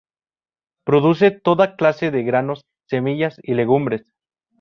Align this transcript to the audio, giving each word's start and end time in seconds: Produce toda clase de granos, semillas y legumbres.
Produce 0.83 1.29
toda 1.29 1.75
clase 1.75 2.09
de 2.09 2.23
granos, 2.23 2.63
semillas 2.89 3.35
y 3.43 3.53
legumbres. 3.53 4.11